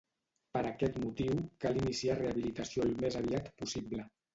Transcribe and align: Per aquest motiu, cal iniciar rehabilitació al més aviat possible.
Per 0.57 0.63
aquest 0.69 0.97
motiu, 1.03 1.37
cal 1.67 1.79
iniciar 1.85 2.19
rehabilitació 2.25 2.91
al 2.91 2.99
més 3.07 3.23
aviat 3.25 3.57
possible. 3.63 4.15